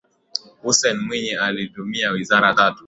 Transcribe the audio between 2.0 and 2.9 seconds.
wizara tatu